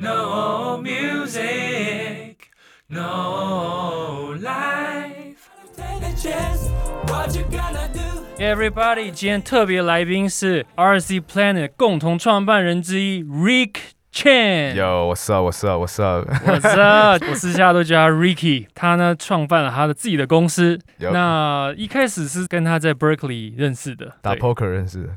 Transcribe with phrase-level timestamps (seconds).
[0.00, 2.52] No music,
[2.88, 5.50] no life.
[5.76, 6.70] Take a chance,
[7.08, 7.98] what you gonna do?
[8.38, 13.74] Everybody，今天特别来宾是 RC Planet 共同创办人之一 Rick
[14.12, 14.76] Chen。
[14.76, 15.44] Yo, what's up?
[15.44, 15.82] What's up?
[15.82, 16.28] What's up?
[16.46, 18.68] 我知道，我私下都叫他 Ricky。
[18.76, 20.78] 他呢创办了他的自己的公司。
[20.98, 25.08] 那一开始是跟他在 Berkeley 认识的，打 poker 认识的。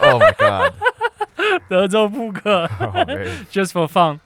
[0.00, 0.72] Oh my god！
[1.68, 2.66] 德州扑克
[3.50, 4.18] ，just for fun。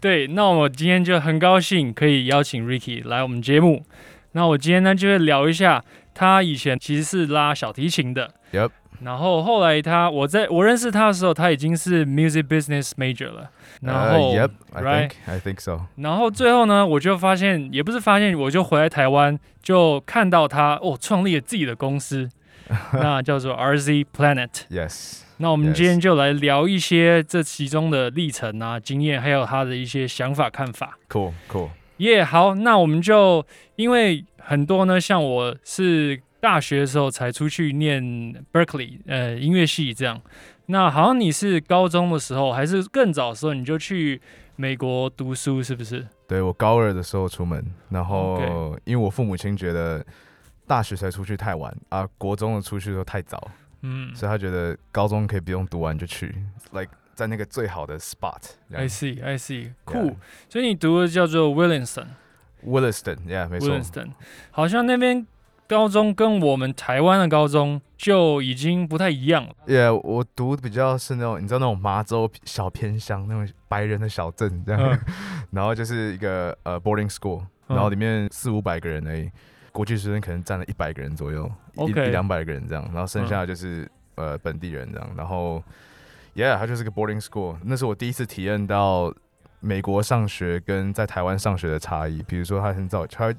[0.00, 3.84] 对，那我今天就很高兴可以邀请 Ricky 来我们节目。
[4.32, 13.50] 那我今天呢就会聊一下他以前其实是拉小提琴的 Yep 然后后来他我在我认识他的时候，他已经是 music business major 了。
[13.80, 15.80] 然后、yep, I think I think so.
[15.96, 22.30] 然后最后呢，我就发现，也不是发现，我就回来台湾，就看到他哦，创立了自己的公司，
[22.94, 24.50] 那叫做 RZ Planet。
[24.70, 25.20] Yes.
[25.38, 30.98] 那我们今天就来聊一些这其中的历程啊、经验，还有他的一些想法看法。
[31.08, 31.32] Cool.
[31.50, 31.70] Cool.
[31.98, 33.44] 耶、好，那我们就
[33.76, 38.02] 因为很多呢，像我是大学的时候才出去念
[38.52, 40.20] Berkeley 呃音乐系这样。
[40.66, 44.20] 那好像你是高中的时候，还是更早的时候，你就去
[44.56, 46.06] 美国读书，是不是？
[46.26, 50.04] 对我高二的时候出门，然后因为我父母亲觉得
[50.66, 53.50] 大学才出去太晚啊，国中的出去都太早，
[53.82, 56.34] 嗯所以他觉得高中可以不用读完就去
[56.72, 58.88] ，like 在那个最好的 spot，I。
[58.88, 60.16] see, I see, cool。
[60.48, 62.06] 所以你读的叫做 Williamson。
[62.66, 63.68] Williston，yeah，没错。
[63.68, 64.12] Williamston，
[64.50, 65.26] 好像那边
[65.68, 69.54] 高中跟我们台湾的高中就已经不太一样了。
[69.66, 74.98] Yeah，我读比较是那种你知道那种麻州小偏乡那种白人的小镇这样，嗯
[75.52, 79.30] 然后就是一个呃 boarding school，嗯然后里面四五百个人而已，
[79.74, 81.50] 国际学生可能占了一百个人左右，
[81.88, 85.60] 一两百个人这样，然后剩下就是、呃本地人这样，然后
[86.36, 89.12] Yeah，它就是个 boarding school，那是我第一次体验到
[89.58, 93.34] 美国上学跟在台湾上学的差异，比如说他很早他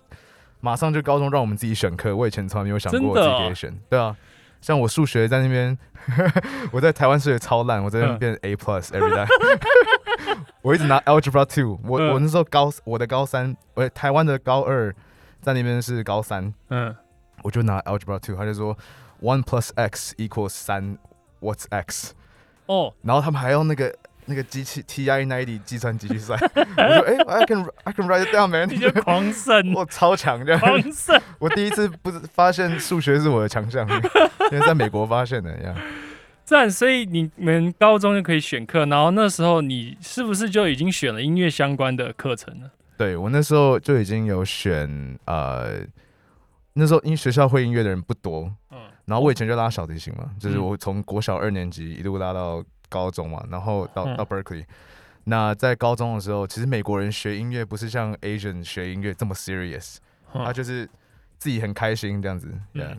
[0.59, 4.13] 马上就高中让我们自己选课，我以前从来没有想过我自己可以选，对啊。
[4.61, 5.77] 像我数学在那边，
[6.73, 9.27] 我在台湾数学超烂，我在那边嗯变 A plus every time。
[10.63, 14.91] 我一直拿 Algebra two，我、嗯我那时候高我的高三，我台湾的高二
[15.45, 16.95] 在那边是高三，嗯，
[17.43, 18.75] 我就拿 Algebra two，他就说
[19.21, 20.97] one plus x equals 三
[21.39, 22.15] ，what's x？
[22.65, 23.95] 哦，然后他们还用那个
[24.25, 30.59] 那个机器 TI ninety 计算机去算， 我说哎、i can I can write it down man，你就狂胜， 我超强这样。
[30.59, 31.21] 狂胜。
[31.37, 33.87] 我第一次不是发现数学是我的强项，
[34.51, 35.75] 因为在美国发现的呀。
[36.43, 36.69] 赞！
[36.69, 42.71] 所以你们高中就可以选课，然后那时候你是不是就已经选了音乐相关的课程了？
[42.97, 45.79] 对我那时候就已经有选呃，
[46.73, 48.79] 那时候因为学校会音乐的人不多，嗯。
[49.05, 50.63] 然后我以前就拉小提琴嘛，就是嗯。
[50.65, 54.17] 我从国小二年级一路拉到高中嘛，然后到、嗯。
[54.17, 54.65] 到 Berkeley。
[55.25, 59.97] 那在高中的时候，其实美国人学音乐不是像 Asian 学音乐这么 serious，、
[60.31, 60.87] 他嗯就是
[61.37, 62.53] 自己很开心这样子。
[62.73, 62.97] 嗯。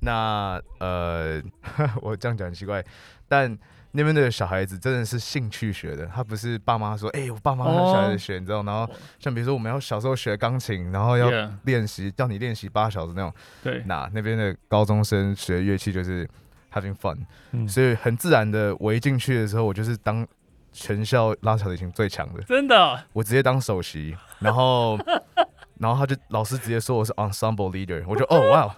[0.00, 1.42] 那呃，
[2.02, 2.84] 我这样讲很奇怪，
[3.26, 3.56] 但
[3.98, 8.62] 那边的小孩子真的是兴趣学的，他不是爸妈说，哎、我爸妈让小孩子学，你知道？
[8.62, 8.88] 然后
[9.18, 11.28] 像比如说我们要小时候学钢琴，然后要
[11.64, 13.34] 练习，叫你练习八小时那种。
[13.60, 16.28] 对，那那边的高中生学乐器就是
[16.72, 17.18] having fun，、
[17.50, 17.66] 嗯。
[17.66, 20.24] 所以很自然的，我一进去的时候，我就是当
[20.72, 24.96] 全校拉小提琴最强的，真的，我直接当首席，然后
[25.78, 28.76] 然后他就老师直接说我是 ensemble leader，我就哦哇，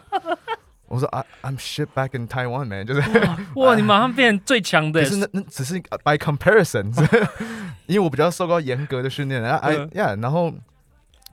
[0.90, 3.00] 我说 I I'm shit back in Taiwan man，就是
[3.54, 6.92] 哇， 你马上变成最强的可是那那只是 by comparison，
[7.86, 9.88] 因为我比较受过严格的训练，啊哎嗯。
[9.94, 10.52] 呀，然后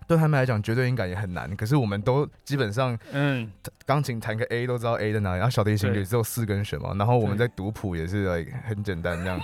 [0.07, 3.51] 对他们来讲绝对音感也很难，可是我们都基本上嗯，
[3.85, 9.41] 钢琴弹个 A 都知道 A 在哪里，然后小提琴只有四根弦嘛，然后我们在读谱也是 like 很简单这样。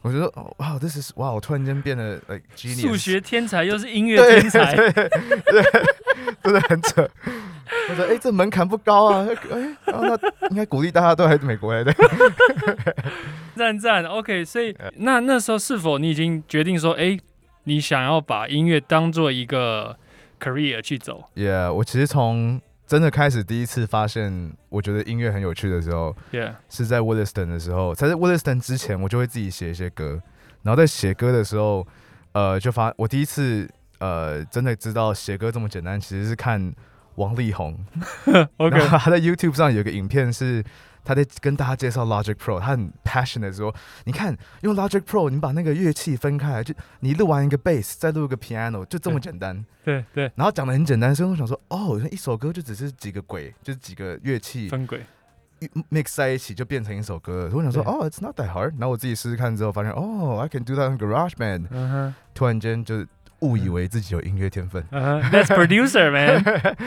[0.00, 5.12] 我觉得哦哇，this is 哇，我突然间变得 like genius，数学天才又是音乐天才，对对，
[6.42, 7.08] 真的很扯。
[7.90, 11.92] 我说哎、这门槛不高啊，哎、然后那应该鼓励大家都来美国来的。
[13.54, 17.18] 赞赞，OK，所以那那时候是否你已经决定说，哎、
[17.64, 19.96] 你想要把音乐当做一个
[20.40, 27.94] career 去走？Yeah，我其实从真的开始第一次发现，我觉得音乐很有趣的时候，Yeah，是在 Williston 的时候。
[27.94, 30.22] 在 Williston 之前，我就会自己写一些歌，
[30.62, 31.86] 然后在写歌的时候，
[32.32, 36.72] 呃，就发我第一次呃真的知道写歌这么简单，其实是看
[37.16, 37.78] 王力宏。
[38.58, 40.64] OK，他在 YouTube 上有个影片是。
[41.04, 43.74] 他在跟大家介绍 Logic Pro，他很 passionate 地说
[44.04, 49.64] ：“你看，用 Logic Pro，你把那个乐器分开来，就你录完一个 bass，再录一个 piano，就这么简单。
[49.82, 55.00] 对对，然后讲的很简单，所以我想说，哦，一首歌就只是几个轨，就是几个乐器，分轨
[55.90, 57.48] ，mix 在一起就变成一首歌。
[57.48, 58.72] 所以我想说，哦，it's not that hard。
[58.72, 61.68] 然后我自己试试看之后，发现哦，I can do that in Garage Band。
[61.70, 63.06] 嗯哼，突然间就
[63.40, 64.82] 误以为自己有音乐天分。
[64.90, 66.42] ，That's producer man。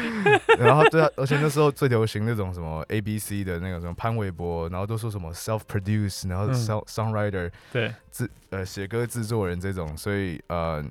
[0.60, 10.84] 然后对啊，而且那时候最流行那种什么 A B C 的那个什么潘玮柏，然后都说什么 self produce，然后嗯 song songwriter 对，制呃写歌制作人这种，所以呃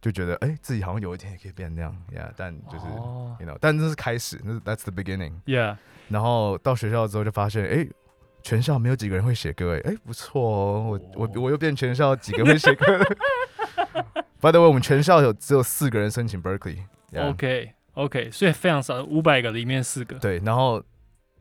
[0.00, 5.32] 就觉得哎、自己好像有一天也可以变那样，yeah，但就是、哦 you know，但这是开始，那是 that's the beginning。
[5.46, 5.76] ，Yeah，
[6.08, 7.88] 然后到学校之后就发现哎。
[8.46, 13.16] 全校没有几个人会写歌，哎哎不错哦，我我我又变全校几个会写歌的。
[14.44, 16.76] By the way，我们全校有只有四个人申请 Berkeley。
[17.10, 20.18] yeah OK OK，所以非常少，五百个里面四个。
[20.18, 20.82] 对，然后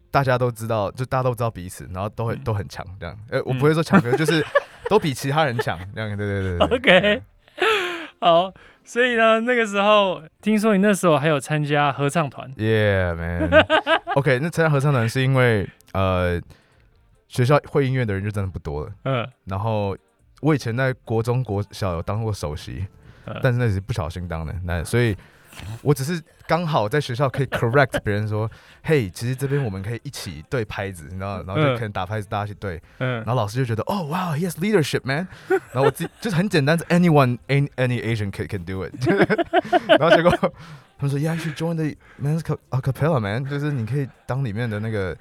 [0.10, 3.20] 大家都知道，就大家都知道彼此，然后都很、嗯都很强，这样。
[3.30, 4.42] 呃，我不会说强，可是就是
[4.88, 6.16] 都比其他人强，这样。
[6.16, 7.22] 对对对对 OK，
[8.22, 8.54] 好，
[8.86, 13.66] 所以呢，那个时候听说你那时候还有参加合唱团，Yeah man。
[14.16, 16.42] OK，那参加合唱团是因为呃
[17.28, 19.98] 学校会音乐的人就真的不多了，嗯，然后
[20.44, 22.86] 我以前在国中国小有当过首席，
[23.26, 25.16] 嗯但是那是不小心当的，那所以。
[25.84, 28.50] 我只是刚好在学校可以 correct 别人说，
[28.82, 35.28] 嘿，其实这边我们可以一起对拍子，你知道然后就嗯可能打拍子，大家一起对，嗯然，后老师就觉得，哦，哇，he has leadership man。
[35.72, 38.92] 然后我自己就是很简单，anyone any any Asian can can do it。
[40.00, 40.32] 然后结果
[40.98, 42.42] 他们说，Yeah, you should join the men's
[42.72, 45.16] a cappella man，就是你可以当里面的那个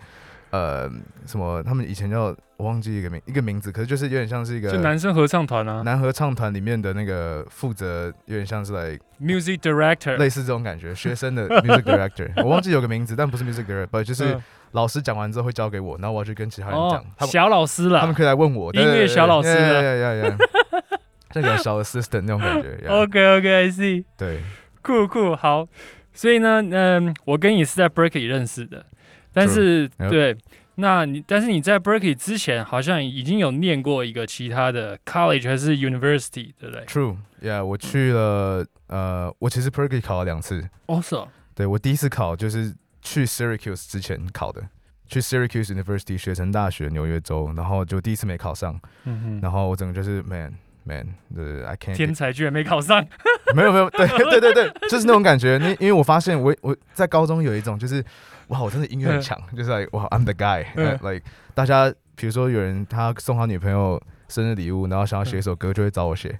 [0.52, 0.88] 呃
[1.26, 5.82] 什么，他们以前叫我忘记一个名一个名字，可是就是有点像是一个就男生合唱团啊。
[5.82, 12.30] 男合唱团里面的那个负责，有点像是来，Music Director，类似这种感觉，学生的 music director。
[12.44, 14.42] 我忘记有个名字，但不是 music director，就是嗯。
[14.72, 17.04] 老师讲完之后会交给我，然后我要去跟其他人讲。
[17.28, 20.36] 小老师了他们可以来问我，音乐小老师啊呀呀呀，
[21.28, 22.78] 这 个小 assistant 那种感觉。
[22.82, 24.06] yeah，，OK OK，I see。
[24.16, 24.40] 对，
[24.80, 25.68] 酷酷好，
[26.14, 28.86] 所以呢，嗯，我跟你是在 Berkeley 认识的，
[29.32, 30.36] 但是对，
[30.76, 44.62] 那你但是你在 Berkeley 之前好像已经有念过一个其他的 college 还是 university，对不对？True，Yeah，我去了，呃，我其实 Berkeley 考了两次，哦，是哦，对我第一次考就是去 Syracuse 之前考的，
[45.06, 48.80] 去 Syracuse University 学城大学纽约州，然后就第一次没考上，
[49.40, 50.54] 然后我整个就是 man
[50.84, 53.06] man，呃，I can't 天才居然没考上，
[53.56, 55.58] 没有没有，对 对对对，就是那种感觉。
[55.58, 58.04] 那因为我发现我我在高中有一种就是，
[58.48, 61.22] 哇，我真的音乐很强，就是 like 哇，I'm the guy、嗯 like
[61.54, 66.38] 大家比如说有人他送他女朋友生日礼物，然后想要写一首歌，就会找我写。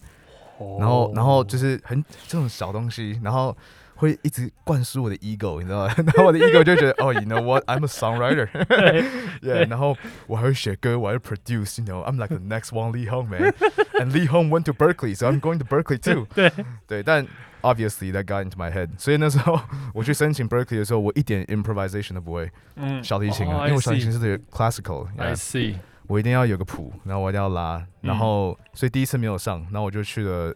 [0.79, 3.57] 然后然后就是很这种小东西，然后
[3.96, 5.94] 会一直灌输我的 ego，你知道吗？
[5.98, 9.04] 然后我的 ego 就觉得，哦， you know what，I'm a songwriter，对
[9.42, 9.98] yeah，然后
[10.28, 15.40] 我还会写歌，我还会 produce，you know，I'm like the next one Lee Hong man，and Lee Hong went to Berkeley，so I'm
[15.40, 16.28] going to Berkeley too。
[16.36, 16.52] 对，
[16.88, 17.26] 对，但
[17.62, 19.60] obviously that got into my head，所以那时候
[19.94, 30.54] 我去申请 Berkeley 的时候，我一点 improvisation 都不会，嗯，小提琴啊，哦因为我小提 I 琴 see 是 classical， I yeah， see，我一定要有个谱，然后我一定要拉，然嗯后、所以第一次没有上，然后我就去了，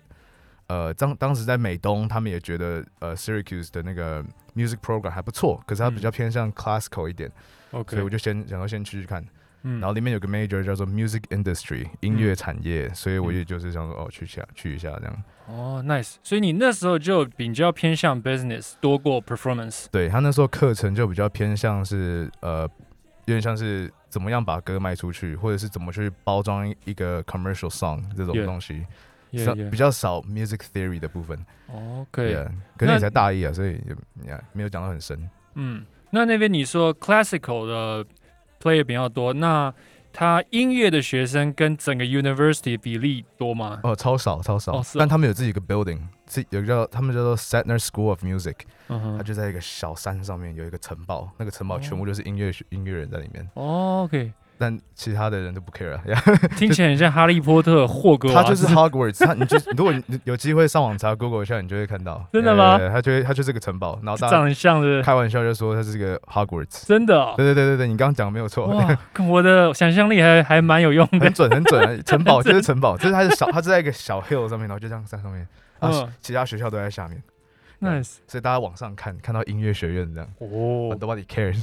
[0.68, 4.24] 呃，当当时在美东，他们也觉得呃 Syracuse 的那个
[4.54, 7.30] music program 还不错，可是它比较偏向 classical 一点，
[7.70, 9.24] 所以我就先想要先去去看，
[9.62, 9.80] 嗯。
[9.80, 15.22] 然后里面有个 major 叫做 music industry 音乐产业，所以我也就是想说哦去一下去一下这样。
[15.48, 22.62] 哦，nice，所以你那时候就比较偏向 business 多过 performance，对他那时候课程就比较偏向是呃，
[23.26, 28.86] 有点像是怎么样把歌卖出去，或者是怎么去包装一个 commercial song 这种东西 Yeah,
[29.70, 31.38] 比较少 music theory 的部分。
[31.68, 33.96] OK，Yeah，可是你才大一啊，所以也
[34.26, 35.28] 也没有讲到很深。
[35.54, 38.06] 嗯，那那边你说 classical 的
[38.62, 39.72] player 比较多，那
[40.12, 43.80] 他音乐的学生跟整个 university 比例多吗？
[43.82, 44.96] 哦，超少超少，哦是。
[44.96, 48.56] 哦但他们有自己一个 building，是有个叫他们叫做 Setner School of Music，
[48.88, 49.18] 嗯哼。
[49.18, 56.00] 它就在一个小山上面有一个城堡，那个城堡全部就是音乐学音乐人在里面，哦，OK，但其他的人都不 care 了。
[56.56, 58.66] 听起来很像哈利波特霍格他就是。
[58.66, 62.26] Hogwarts，他你就如果你有机会上网查 Google 一下，你就会看到。
[62.32, 66.86] 真的吗对他就会他就是个城堡，然后大家长得像的，开玩笑就说他是个 Hogwarts。
[66.86, 67.34] 真的、哦。
[67.36, 68.68] 对对对对对，你刚刚讲的没有错，
[69.28, 71.32] 我的想象力还还蛮有用的很。
[71.32, 71.96] 准很准啊。
[72.04, 75.46] 城堡就是城堡，就是它是小，它是在一个小 hill 上面，然后就这样在上面，
[75.78, 77.22] 啊，嗯其他学校都在下面，
[77.80, 81.62] nice 所以大家往上看，看到音乐学院这样哦，Nobody cares。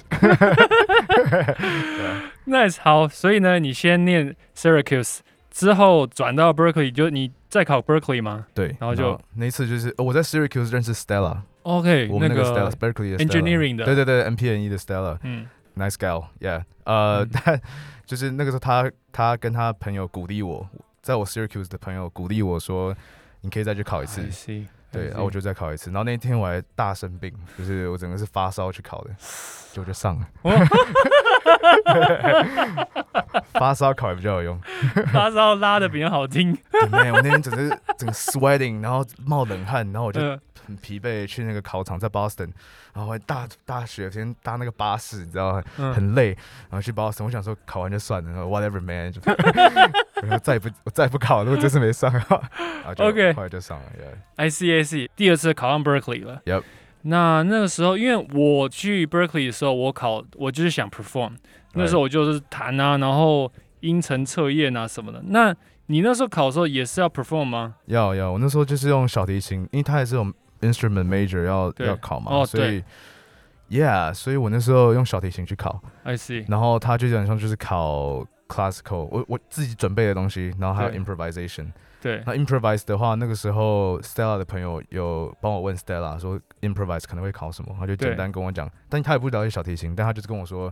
[2.45, 14.77] nice 好，所以呢，你先念 Syracuse 之后转到 Berkeley，就你再考 Berkeley 吗对，然后就那一次就是呃我在 Syracuse 认识 Stella，？OK，我们那个 Berkeley 的 engineering 的对对对，MPNE 的
[14.77, 15.17] Stella。
[15.23, 17.59] 嗯 nice girl，yeah，呃，嗯但
[18.05, 20.69] 就是那个时候他他跟他朋友鼓励我，
[21.01, 22.95] 在我 Syracuse 的朋友鼓励我说，
[23.41, 24.21] 你可以再去考一次
[24.93, 29.09] 对然后我就再考一次，然后那天我还大生病，就是我整个是发烧去考的，
[29.71, 30.27] 结果就上了，
[33.53, 34.59] 发烧烤也比较有用。
[35.11, 36.57] 发烧拉的比较好听。
[36.71, 42.49] 对没有，我那天整个整个 sweating，然后冒冷汗，然后我就嗯很疲惫去那个考场，在 Boston，
[42.93, 46.27] 然后大大雪天搭那个巴士，你知道很累，
[46.69, 49.19] 然后去 Boston，我想说考完就算了，whatever man，就
[50.21, 54.15] 我说再也不我再也不考了，如果这次没上的话，然后就 OK 后来就上了，yeah。
[54.37, 56.41] I see I see，第二次考上 Berkeley 了。
[56.45, 56.63] Yep
[57.03, 61.33] 那那个时候，因为我去 Berkeley 的时候，我考我就是想 perform，
[61.73, 65.21] 那时候我就是弹啊，然后音程测验啊什么的。
[65.27, 65.55] 那
[65.87, 67.75] 你那时候考的时候也是要 perform 吗？
[67.87, 70.23] 要要，我那时候就是用小提琴，因为它也是有
[70.61, 72.81] instrument major 要要考嘛，哦所以
[73.69, 81.67] yeah，所以我那时候用小提琴去考，I see，然后它就基本上就是考 classical，我我自己准备的东西，然后还有 improvisation。
[82.03, 82.21] 对。
[82.25, 90.71] 那 improvise 的话，那个时候 Stella 的朋友有帮我问 Stella 说 improvise 可能会考什么，他就简单跟我讲，但他也不了解小提琴，但他就是跟我说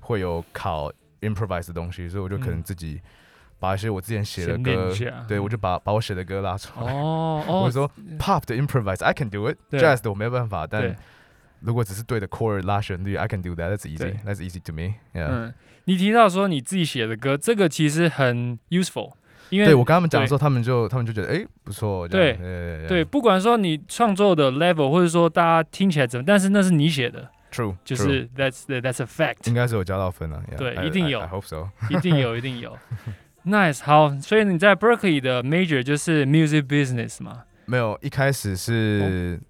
[0.00, 2.62] 会有考 improvise 的东西，所以我就可能嗯。
[2.64, 3.00] 自己
[3.60, 4.92] 把一些我之前写的歌。
[5.26, 6.92] 对我就把把我写的歌拉出来。
[6.92, 10.96] 哦哦， 我说 pop 的 improvise I can do it，jazz 的我没有办法，但
[11.60, 13.74] 如果只是对的 chord 拉旋律，I can do that.
[13.74, 14.94] That's easy，that's easy to me.
[15.14, 15.52] 嗯，
[15.86, 19.14] 你提到说你自己写的歌，这个其实很 useful，
[19.50, 22.36] 因为对我跟他们讲的对时候，他们就他们就觉得哎不错，对
[22.88, 30.42] 对，不管说你创作的 level，或者说大家听起来怎么，但是那是你写的，，true，就是 that's that's a fact，应该是有加到分了。
[30.52, 31.68] yeah, 对一定有 I hope so.
[31.90, 32.76] 一定有，一定有。
[33.46, 37.44] Nice，好，所以你在 Berkeley 的 major 就是 music business 嘛？
[37.64, 39.40] 没有，一开始是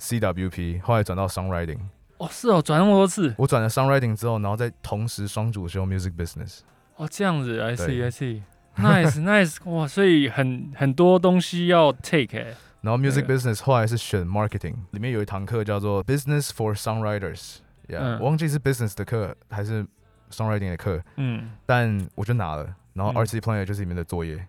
[0.00, 1.78] CWP，后来转到 songwriting。
[2.18, 6.60] 哦，是哦，转那么多次，我转了 songwriting 之后，然后再同时双主修 music business。
[6.96, 8.40] 哦，这样子，I see I see。
[8.80, 17.56] Nice nice，哇，所以很很多东西要 take 欸、然后 music business 后来是选 marketing，里面有一堂课叫做 business for songwriters。
[17.88, 19.84] Yeah，、嗯我忘记是 business 的课还是
[20.30, 22.74] songwriting 的课，嗯，但我就拿了。
[22.94, 24.44] 然后嗯 RC planer 就是里面的作业，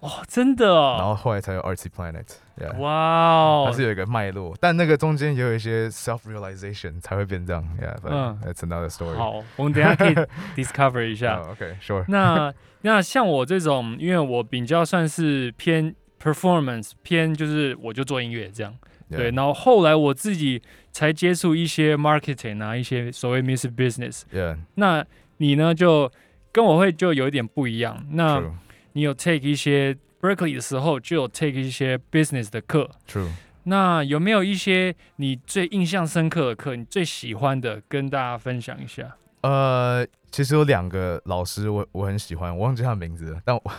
[0.00, 2.24] 哦，真的然哦，后后来才有 RC Planet。
[2.58, 7.62] Yeah，哇哦它是，有一个脉络，但那个中间也有一些 self realization 才会变这样。
[7.80, 9.14] Yeah，but 嗯 that's another story。
[9.14, 10.14] 好，我们等一下可以
[10.56, 11.38] discover 一下。
[11.40, 12.04] 哦 OK，sure。
[12.08, 12.52] 那
[12.82, 18.74] 那像我这种，因为我比较算是偏 performance，偏就是我就做音乐这样。
[19.10, 24.22] 对然后后来我自己才接触一些 marketing 啊，一些所谓 music business。
[24.32, 25.04] Yeah，那
[25.38, 26.10] 你呢，就
[26.52, 28.06] 跟我会就有一点不一样。
[28.10, 28.52] 那 true
[28.92, 32.90] 你有 take 一些 Berkeley 的时候，就有 take 一些 business 的课。
[33.08, 33.28] true。
[33.64, 39.16] 那有没有一些你最印象深刻的课，你最喜欢的，跟大家分享一下？
[39.42, 43.62] 呃，其实有两个老师我我很喜欢，我忘记他的名字了，但我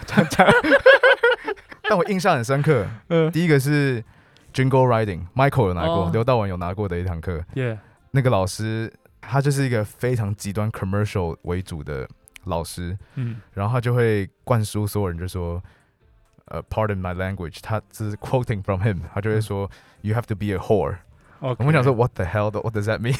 [1.89, 2.87] 但我印象很深刻。
[3.09, 4.01] 嗯第一个是
[4.53, 7.43] Jingle Riding，Michael 有拿过，哦刘道文有拿过的一堂课。
[7.55, 7.79] ，Yeah，
[8.11, 12.07] 那个老师他就是一个非常极端 commercial 为主的
[12.45, 15.61] 老师，嗯，然后他就会灌输所有人就说，
[16.45, 19.69] 呃，Pardon my language，他是 quoting from him，他就会说、
[20.01, 20.97] You have to be a whore。
[21.39, 23.17] 我我们想说 What the hell？What does that mean？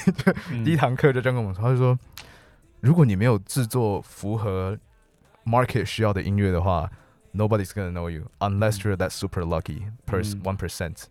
[0.52, 2.00] 嗯第一堂课就这样跟我们说，他就说，
[2.80, 4.78] 如果你没有制作符合
[5.46, 6.90] market 需要的音乐的话
[7.34, 11.06] ，nobody's gonna know you unless you're that super lucky，pers one percent。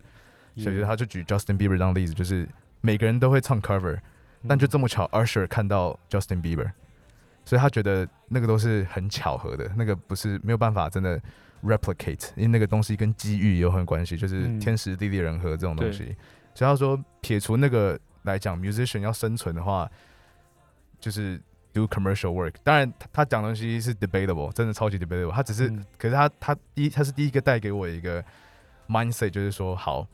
[0.57, 2.47] 所以他就举 Justin Bieber 当例子，就是
[2.81, 3.99] 每个人都会唱 cover，
[4.47, 6.71] 但就嗯这么巧，Usher 看到 Justin Bieber，
[7.45, 11.19] 所以他觉得那个都是很巧合的，那个不是没有办法真的
[11.63, 16.15] replicate，因为那个东西跟机遇也有很关系，就是嗯天时地利人和这种东对西。
[16.53, 19.89] 所以他说，撇除那个来讲，musician 要生存的话，
[20.99, 21.41] 就是
[21.73, 22.53] do commercial work。
[22.63, 25.31] 当然，他他讲的东西是 debatable，真的超级 debatable。
[25.31, 28.23] 他只是，嗯可是他他第一他是第一个带给我一个
[28.87, 30.07] mindset，就是说好。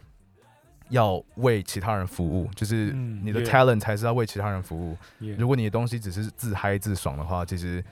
[0.90, 4.98] 要为其他人服务，就是嗯你的 talent 才是要为其他人服务。
[5.22, 7.84] Yeah 如果你的东西只是自嗨自爽的话，其实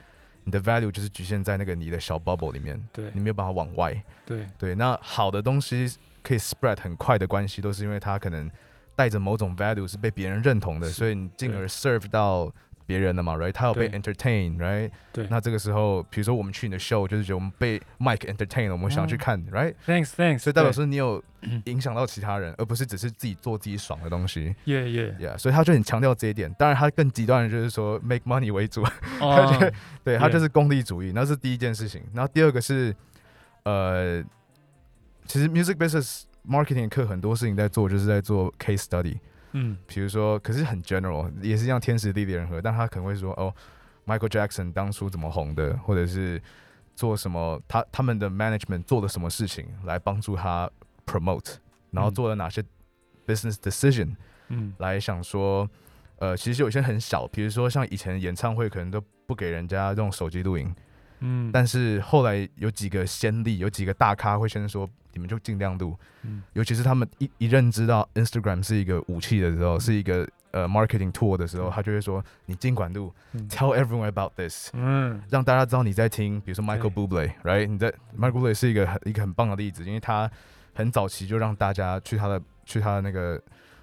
[0.44, 4.00] 你的 value 就是局限在那个你的小 bubble 里面，对你没有办法往外。
[4.24, 8.50] 对对，那好的东西可以 spread 很快的关系，都是因为它可能
[8.94, 12.52] 带着某种 value 是被别人认同的，所以你进而 serve 到
[12.86, 13.52] 别人的嘛，right？
[13.52, 14.90] 他有被 entertain，right？
[15.12, 24.54] 对那这个时候，比如说我们去你的 show，就是觉得我们被 Mike entertain 了，我们想去哦看，right？，Thanks Thanks，所以代表对说你有嗯影响到其他人，而不是只是自己做自己爽的东西。
[24.64, 26.54] Yeah Yeah，Yeah，所以他就很强调这一点。
[26.58, 28.82] 当然，他更极端的就是说 make money 为主，
[29.20, 29.72] 哦，
[30.04, 32.02] 对他就是功利主义，那是第一件事情。
[32.14, 32.94] 然后第二个是，
[33.64, 34.22] 呃，
[35.26, 39.16] 其实 music business marketing 课很多事情在做，就是在做 case study。
[39.58, 43.54] 嗯比如说，可是很 general，也是一样天时地利人和，但他可能会说，哦
[44.04, 46.40] ，Michael Jackson 当初怎么红的，或者是
[46.94, 50.70] 做什么，他他们的 management 做了什么事情来帮助他
[51.06, 51.54] promote，
[51.90, 52.62] 然后嗯做了哪些
[53.26, 54.14] business decision。
[54.48, 55.68] 嗯来想说，
[56.18, 60.74] 呃，其实有些很小，比如说像以前演唱会可能都不给人家用手机录影，
[61.20, 66.42] 嗯，但是后来有几个先例，有几个大咖会先说你们就尽量录，嗯。
[66.52, 74.70] 尤其是他们一一认知到 Instagram 是一个武器的时候，是一个呃 marketing tool 的时候，他就会说你尽管录嗯，tell everyone about this。
[74.74, 75.22] 嗯。
[75.30, 77.66] 让大家知道你在听，比如说 Michael 对 Bublé，right？
[77.66, 80.30] 你在 Michael Bublé 是一个很一个很棒的例子，因为他
[80.74, 83.40] 很早期就让大家去他的去他的那个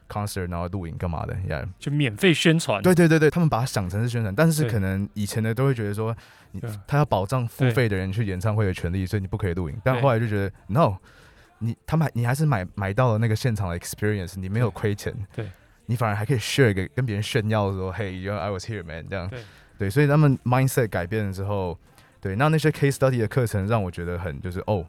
[0.09, 1.67] concert，然后录影干嘛的，yeah。
[1.79, 6.15] 就免费宣传，对对对对，他们把它想成是宣传，但是可能以前的都会觉得说，
[6.51, 9.75] 你他要保障付费的人去演唱会的权利，所以你不可以录影。
[9.83, 10.95] 但后来就觉得 no，
[11.59, 15.49] 你他们还你还是买买到了那个现场的 experience，你没有对亏钱，对，
[15.85, 19.29] 你反而还可以 share 一个跟别人炫耀说，Hey，you know I was here man，这样。
[19.29, 19.39] 对。
[19.75, 21.77] 对，所以他们 mindset 改变了之后，
[22.21, 24.85] 对，那那些 case study 的课程让我觉得很就是哦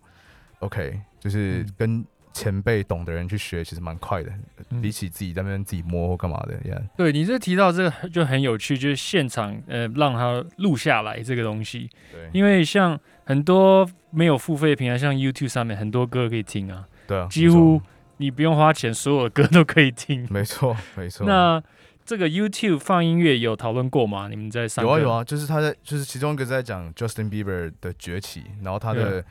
[0.58, 1.74] ，OK，就是嗯。
[1.78, 4.30] 跟前辈懂的人去学，其实蛮快的，
[4.68, 6.82] 嗯比起自己在那边自己摸或干嘛的，Yeah。
[6.96, 17.80] 对你这提到这个就很有趣，就是现场呃让他录下来这个东西，对，因为像很多没有付费平台，像 YouTube 上面很多歌可以听啊，对啊，几乎
[18.16, 20.26] 你不用花钱，所有的歌都可以听。
[20.30, 21.26] 没错，没错。
[21.26, 21.62] 那
[22.04, 24.28] 这个 YouTube 放音乐有讨论过吗？
[24.28, 29.24] 你们在上课有啊有，啊，就是他在就是其中一个在讲 Justin Bieber 的崛起，然后他的，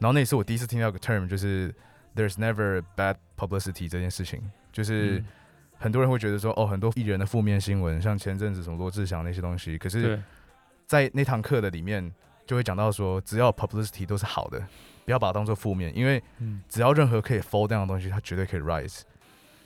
[0.00, 1.74] 然后那也是我第一次听到一个 term，就是
[2.14, 4.40] There's never bad publicity 这件事情，
[4.72, 5.24] 就是嗯。
[5.76, 10.18] 很多人会觉得说哦，很多艺人的负面新闻，像前阵子什么罗志祥那些东西，可是，
[10.86, 12.10] 在那堂课的里面
[12.46, 14.64] 就会讲到说，只要 publicity 都是好的，
[15.04, 16.62] 不要把它当做负面，因为嗯。
[16.68, 19.00] 只要任何可以 fall down 的东西，它绝对可以 rise。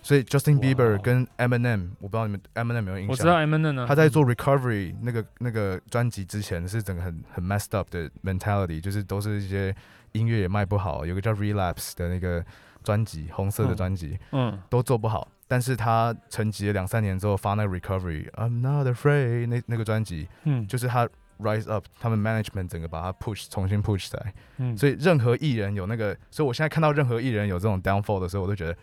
[0.02, 3.10] 所以 Justin Bieber 哦跟 Eminem，我不知道你们 Eminem 有没有印象？
[3.10, 9.74] 我知道 Eminem 呢，他在做 Recovery 那个那个专辑之前，是整个很很 messed up 的 mentality，就是都是一些
[10.12, 12.44] 音乐也卖不好，有个叫 Relapse 的那个
[12.82, 13.76] 专辑，红色的嗯。
[13.76, 14.58] 专辑、嗯。
[14.70, 15.28] 都做不好。
[15.46, 20.66] 但是他沉寂了两三年之后发那个 Recovery，I'm not afraid 那那个专辑，嗯。
[20.66, 24.34] 就是他 rise up，他们 management 整个把他 push 重新 push 起来。
[24.58, 28.76] 嗯，所以任何艺人有那个，所以我现在看到任何艺人有这种 downfall 的时候，我都觉得，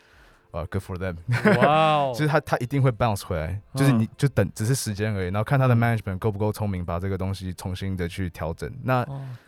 [0.55, 1.15] 呃，good for them。
[1.59, 5.79] 哇哦， 就是他他一定会 bounce 回来，就是你嗯就等只是时间而已，然后看他的嗯。
[5.79, 8.71] management 够不够聪明，把这个东西重新的去调整。
[8.83, 9.05] 那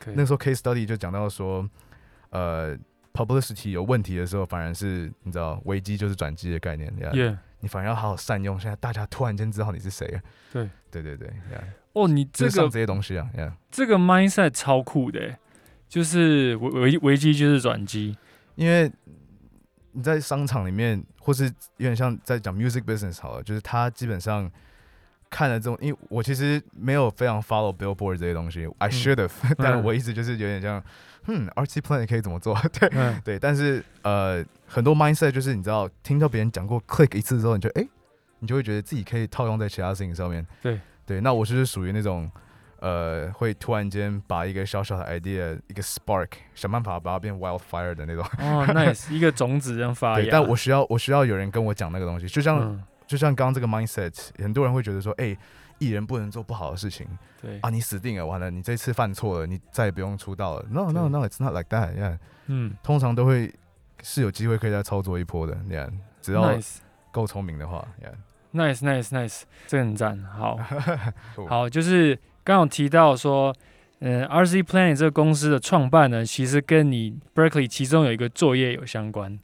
[0.08, 1.68] 那时候 case study 就讲到说，
[2.32, 2.78] 呃
[3.14, 8.60] ，publicity 有问题的时候，反而是你知道危机就是转机的概念，yeah, 耶你反而要好好善用。
[8.60, 10.20] 现在大家突然间知道你是谁了，
[10.52, 10.70] 对。
[10.90, 11.62] 对对对，yeah,
[11.94, 15.38] 哦，你这个这些东西啊，yeah，这个 mindset 超酷的欸，
[15.90, 18.18] 就是危危危机就是转机，
[18.56, 18.90] 因为
[19.94, 21.46] 你在商场里面，或是
[21.78, 24.50] 有点像在讲 music business 好了，就是他基本上
[25.30, 30.84] 看了这种，因为我其实没有非常 follow Billboard 这些东西，I should have，、 但我一直就是有点像，
[31.28, 32.56] 嗯，RT Plan 可以怎么做？
[32.80, 37.90] 对嗯对，但是呃，很多 mindset 就是你知道，听到别人讲过 click 一次之后，你就哎、诶
[38.40, 40.46] 你就会觉得自己可以套用在其他事情上面。
[40.62, 42.30] 对对，那我就是属于那种。
[42.80, 48.24] 呃，会突然间把一个小小的 idea，一个 spark，想办法把它变 wildfire 的那种。
[48.40, 55.38] 哦，nice， 一个种子这样发对，芽，但我需要我需要有人跟我讲那个东西，就像、嗯就像刚刚这个 mindset，很多人会觉得说，哎、
[55.78, 57.08] 艺人不能做不好的事情
[57.42, 60.66] 对啊，你死定了，完了，你这次犯错了，你再也不用出道了。
[60.70, 63.54] No no no，it's not like that，yeah，嗯通常都会
[64.04, 65.90] 是有机会可以再操作一波的，yeah，
[66.22, 66.60] 只要。
[67.10, 68.14] 够聪明的话，yeah。
[68.54, 70.22] Nice, nice, nice，这个很赞。
[70.24, 70.60] 好，
[71.50, 73.54] 好，就是刚刚有提到说，
[74.00, 79.38] 嗯、r c Planet 这个公司的创办呢，其实跟你 Berkeley 其中有一个作业有相关。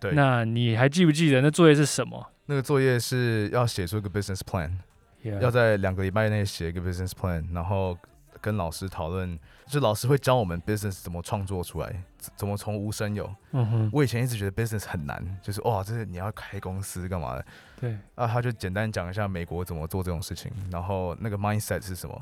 [0.00, 7.96] 对，那你还记不记得那作业是什么那个作业是要写出一个 business plan，Yeah 要在两个礼拜内写一个 business plan，然后
[8.40, 13.32] 跟老师讨论，就老师会教我们 business 怎么创作出来，怎怎么从无生有。
[13.52, 17.46] 嗯哼，我以前一直觉得 business 很难，就是哇，这是你要开公司干嘛的
[17.80, 18.26] 对，啊？
[18.26, 22.20] 他就简单讲一下美国怎么做这种事情，然后那个 mindset 是什么。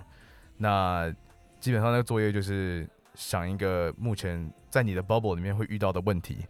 [0.59, 1.13] 那
[1.59, 6.47] 基本上那个作业就是想一个目前在你的 bubble 里面会遇到的问题，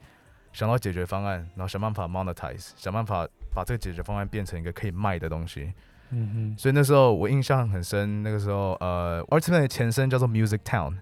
[0.52, 5.72] 想到解决方案，然后想办法 monetize，想办法把这个解决方案变成一个可以卖的东西。
[6.10, 10.96] 嗯哼，所以那时候我印象很深，那个时候呃 a r t i m a 的前身叫做 Music Town，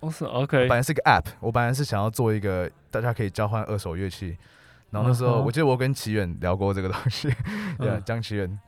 [0.00, 4.36] 哦是 OK，本来是个 App，我本来是想要做一个大家可以交换二手乐器，
[4.90, 7.28] 然后那时候我记得我跟齐远聊过这个东西，
[7.78, 8.58] 对啊，嗯江齐远。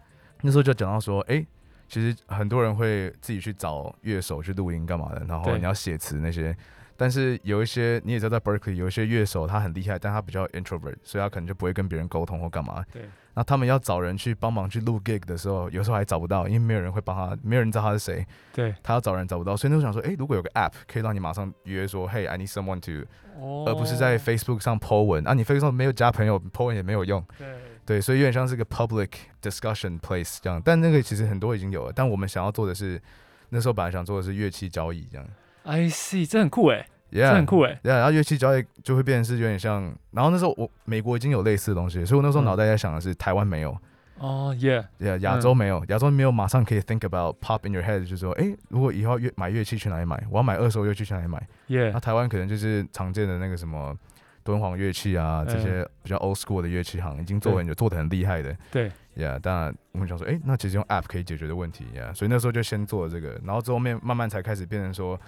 [0.43, 1.45] 那时候就讲到说，哎、
[1.91, 6.57] 其实很多人会自己去找乐手去录音干嘛的，然后你要写词那些。
[6.97, 12.85] 但是有一些你也知道，在 Berkeley 有一些乐手他很厉害，但他比较 introvert，所以他可能就不会跟别人沟通或干嘛。
[12.93, 23.07] 对，那他们要找人去帮忙去录 gig 的时候，有时候还找不到，因为没有人会帮他，没有人知道他是谁，对，他要找人找不到，所以那时候想说，哎、如果有个 app 可以让你马上约说，Hey，I need someone to，、
[23.41, 27.25] 哦而不是在 Facebook 上 po 文啊，你 Facebook 上没有加朋友，po 文也没有用。
[27.39, 27.49] 对
[27.91, 29.09] 对，所以有点像是个 public
[29.43, 33.03] discussion place 这样，但那个其实很多已经有了，但我们想要做的是，
[33.49, 35.27] 那时候本来想做的是乐器交易这样
[35.65, 37.81] I see，这很酷哎，这，Yeah，很酷哎。
[37.83, 43.77] 然后乐器交易就会变成是有点像，然后那时候我美国已经有类似的东西，所以我那时候嗯脑袋在想的是台湾没有，
[44.19, 50.23] 哦 yeah，yeah，亚洲没有，亚洲没有马上可以 think about pop in your head，就是说，哎，如果以后乐买乐器去哪里买？
[50.31, 51.45] 我要买二手乐器去哪里买？
[51.67, 53.99] 那 Yeah，那台湾可能就是常见的那个什么
[54.43, 58.57] 敦煌乐器啊，这些比较 old school 的乐器行已经做很久，做的很厉害的。
[58.71, 65.19] 对，Yeah，当然我们想说，哎，那其实用 app 可以解决的问题，Yeah，所以那时候就先做了这个，然后之后面慢慢才开始变成说。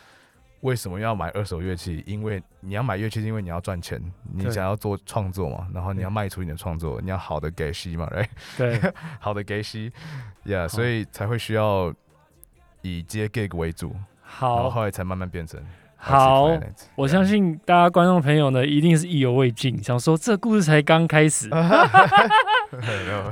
[0.62, 2.04] 为什么要买二手乐器？
[2.06, 4.00] 因为你要买乐器，是因为你要赚钱，
[4.32, 8.28] 你想要做创作嘛，然后你要卖出你的创作，你要好的给息嘛，right？
[8.56, 8.80] 对，
[9.18, 9.92] 好的给息
[10.44, 11.92] ，Yeah，所以才会需要
[12.80, 13.90] 以接 gig 为主，
[14.40, 15.60] 然后好后来才慢慢变成
[16.04, 16.50] 好
[16.96, 21.48] 我相信大家观众朋友呢，一定是意犹未尽，想说这故事才刚开始。
[21.48, 21.68] All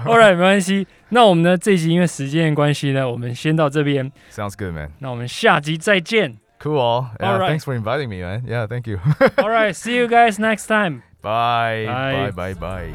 [0.06, 0.86] right，没关系。
[1.08, 4.12] 那我们呢这一集因为时间的关系呢，我们先到这边。
[4.32, 4.90] Sounds good, man.
[5.00, 6.36] 那我们下集再见。
[6.60, 7.06] Cool.
[7.18, 7.58] Yeah, Alright.
[7.58, 8.44] thanks for inviting me, man.
[8.46, 8.98] Yeah, thank you.
[9.38, 11.02] All right, see you guys next time.
[11.22, 11.86] bye.
[11.86, 12.30] Bye.
[12.30, 12.54] Bye.
[12.54, 12.92] Bye.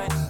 [0.00, 0.25] Bye.